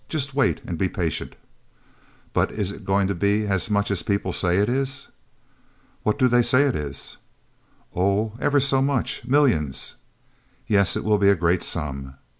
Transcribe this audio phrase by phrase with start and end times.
[0.09, 1.35] Just wait, and be patient."
[2.33, 5.09] "But is it going to be as much as people say it is?"
[6.01, 7.17] "What do they say it is?"
[7.95, 9.23] "Oh, ever so much.
[9.27, 9.97] Millions!"
[10.65, 12.15] "Yes, it will be a great sum."